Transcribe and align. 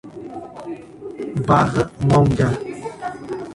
Barra 1.45 1.83
Longa 2.09 2.47